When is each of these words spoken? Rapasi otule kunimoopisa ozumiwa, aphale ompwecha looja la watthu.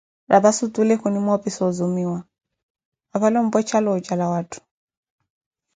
Rapasi 0.33 0.59
otule 0.67 0.93
kunimoopisa 1.01 1.61
ozumiwa, 1.69 2.19
aphale 3.13 3.37
ompwecha 3.41 3.77
looja 3.85 4.13
la 4.17 4.29
watthu. 4.31 4.59